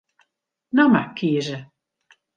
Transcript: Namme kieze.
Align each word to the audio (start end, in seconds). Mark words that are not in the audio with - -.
Namme 0.75 1.03
kieze. 1.15 1.57